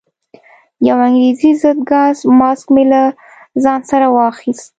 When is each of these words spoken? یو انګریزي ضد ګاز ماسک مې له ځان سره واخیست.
یو 0.87 0.97
انګریزي 1.07 1.51
ضد 1.61 1.79
ګاز 1.89 2.17
ماسک 2.39 2.67
مې 2.73 2.83
له 2.91 3.01
ځان 3.63 3.79
سره 3.89 4.05
واخیست. 4.15 4.69